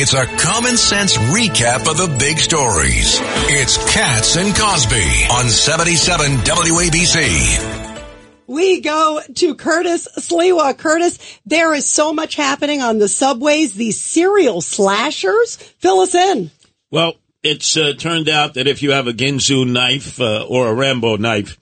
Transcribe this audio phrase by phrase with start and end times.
[0.00, 3.18] It's a common sense recap of the big stories.
[3.50, 8.06] It's Cats and Cosby on 77 WABC.
[8.46, 10.78] We go to Curtis Sliwa.
[10.78, 15.56] Curtis, there is so much happening on the subways, these serial slashers.
[15.56, 16.52] Fill us in.
[16.92, 20.74] Well, it's uh, turned out that if you have a Ginsu knife uh, or a
[20.74, 21.58] Rambo knife,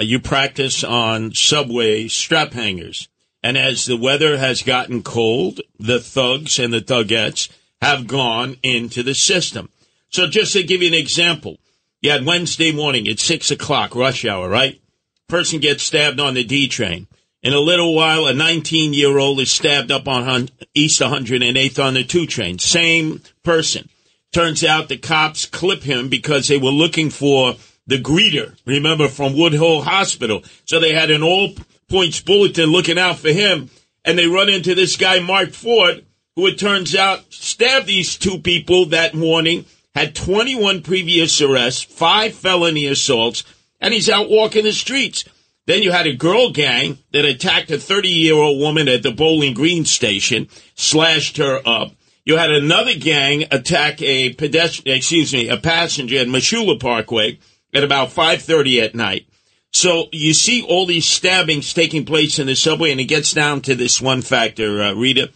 [0.00, 3.10] uh, you practice on subway strap hangers.
[3.42, 7.50] And as the weather has gotten cold, the thugs and the thugettes
[7.84, 9.68] have gone into the system.
[10.08, 11.58] So just to give you an example,
[12.00, 14.80] you had Wednesday morning at six o'clock, rush hour, right?
[15.28, 17.08] Person gets stabbed on the D train.
[17.42, 21.92] In a little while, a 19 year old is stabbed up on East 108th on
[21.92, 22.58] the two train.
[22.58, 23.90] Same person.
[24.32, 27.54] Turns out the cops clip him because they were looking for
[27.86, 30.42] the greeter, remember, from Woodhull Hospital.
[30.64, 31.50] So they had an all
[31.88, 33.68] points bulletin looking out for him.
[34.06, 36.04] And they run into this guy, Mark Ford,
[36.36, 42.34] who it turns out stabbed these two people that morning, had 21 previous arrests, five
[42.34, 43.44] felony assaults,
[43.80, 45.24] and he's out walking the streets.
[45.66, 49.12] Then you had a girl gang that attacked a 30 year old woman at the
[49.12, 51.92] Bowling Green station, slashed her up.
[52.24, 57.38] You had another gang attack a pedestrian, excuse me, a passenger at Mosholu Parkway
[57.72, 59.26] at about 5.30 at night.
[59.72, 63.60] So you see all these stabbings taking place in the subway, and it gets down
[63.62, 65.30] to this one factor, uh, Rita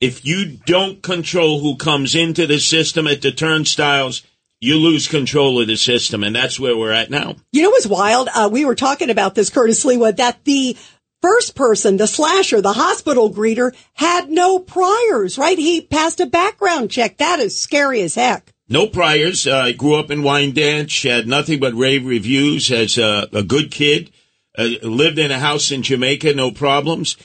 [0.00, 4.22] if you don't control who comes into the system at the turnstiles,
[4.60, 6.22] you lose control of the system.
[6.22, 7.36] And that's where we're at now.
[7.52, 8.28] You know what's wild?
[8.34, 10.76] Uh, we were talking about this, Curtis Sliwa, that the
[11.20, 15.58] first person, the slasher, the hospital greeter, had no priors, right?
[15.58, 17.18] He passed a background check.
[17.18, 18.52] That is scary as heck.
[18.68, 19.46] No priors.
[19.46, 24.10] Uh, grew up in Wyandanch, had nothing but rave reviews as a, a good kid.
[24.56, 27.16] Uh, lived in a house in Jamaica, no problems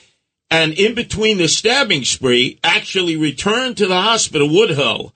[0.54, 5.12] and in between the stabbing spree, actually returned to the hospital, Woodhull,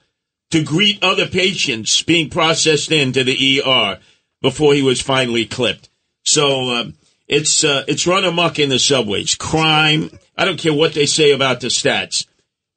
[0.51, 3.99] to greet other patients being processed into the ER
[4.41, 5.89] before he was finally clipped.
[6.25, 6.95] So um,
[7.29, 9.35] it's uh, it's run amok in the subways.
[9.35, 10.11] Crime.
[10.37, 12.25] I don't care what they say about the stats.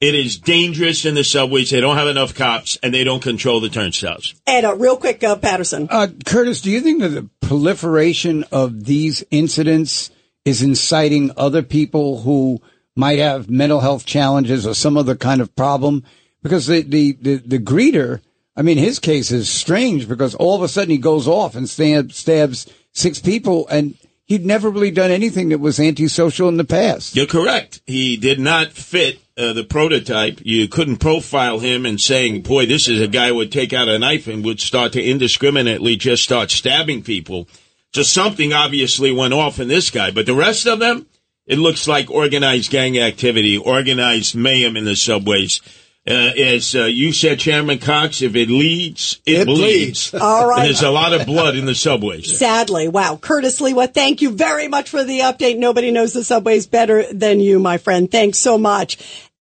[0.01, 1.71] It is dangerous in the subways.
[1.71, 4.35] They don't have enough cops, and they don't control the turnstiles.
[4.47, 5.89] And uh, real quick, uh, Patterson.
[5.91, 10.11] Uh, Curtis, do you think that the proliferation of these incidents
[10.45, 12.61] is inciting other people who
[12.97, 16.05] might have mental health challenges or some other kind of problem.
[16.43, 18.21] Because the, the, the, the greeter,
[18.57, 21.69] I mean, his case is strange because all of a sudden he goes off and
[21.69, 26.65] stabs, stabs six people and he'd never really done anything that was antisocial in the
[26.65, 27.15] past.
[27.15, 27.81] You're correct.
[27.87, 30.41] He did not fit uh, the prototype.
[30.43, 33.89] You couldn't profile him and saying, boy, this is a guy who would take out
[33.89, 37.49] a knife and would start to indiscriminately just start stabbing people.
[37.95, 41.07] So something obviously went off in this guy, but the rest of them,
[41.47, 45.61] it looks like organized gang activity, organized mayhem in the subways.
[46.09, 50.11] Uh, as uh, you said, Chairman Cox, if it leads, it, it bleeds.
[50.11, 50.15] bleeds.
[50.23, 50.61] All right.
[50.61, 52.37] And there's a lot of blood in the subways.
[52.37, 52.89] Sadly.
[52.89, 53.19] Wow.
[53.21, 55.59] Curtis Sliwa, thank you very much for the update.
[55.59, 58.11] Nobody knows the subways better than you, my friend.
[58.11, 59.31] Thanks so much.